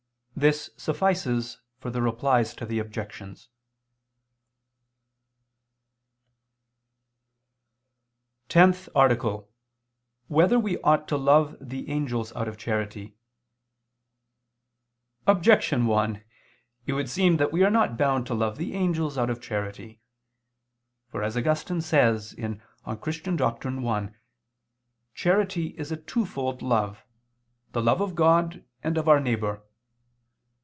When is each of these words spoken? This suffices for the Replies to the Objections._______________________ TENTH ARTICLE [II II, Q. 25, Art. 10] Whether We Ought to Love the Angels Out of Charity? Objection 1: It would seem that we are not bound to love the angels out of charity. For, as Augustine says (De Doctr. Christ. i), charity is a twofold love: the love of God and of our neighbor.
This 0.33 0.71
suffices 0.75 1.59
for 1.77 1.91
the 1.91 2.01
Replies 2.01 2.55
to 2.55 2.65
the 2.65 2.79
Objections._______________________ 2.79 3.47
TENTH 8.49 8.89
ARTICLE 8.95 9.31
[II 9.31 9.37
II, 9.37 9.39
Q. 9.41 9.45
25, 10.29 10.29
Art. 10.29 10.29
10] 10.29 10.35
Whether 10.35 10.59
We 10.59 10.77
Ought 10.81 11.07
to 11.09 11.17
Love 11.17 11.57
the 11.61 11.87
Angels 11.89 12.35
Out 12.35 12.47
of 12.47 12.57
Charity? 12.57 13.15
Objection 15.27 15.85
1: 15.85 16.23
It 16.87 16.93
would 16.93 17.07
seem 17.09 17.37
that 17.37 17.51
we 17.51 17.61
are 17.61 17.69
not 17.69 17.95
bound 17.95 18.25
to 18.25 18.33
love 18.33 18.57
the 18.57 18.73
angels 18.73 19.19
out 19.19 19.29
of 19.29 19.39
charity. 19.39 20.01
For, 21.09 21.21
as 21.21 21.37
Augustine 21.37 21.81
says 21.81 22.31
(De 22.31 22.41
Doctr. 22.87 23.83
Christ. 23.83 24.11
i), 24.11 24.15
charity 25.13 25.67
is 25.77 25.91
a 25.91 25.97
twofold 25.97 26.63
love: 26.63 27.05
the 27.73 27.81
love 27.83 28.01
of 28.01 28.15
God 28.15 28.65
and 28.81 28.97
of 28.97 29.07
our 29.07 29.19
neighbor. 29.19 29.61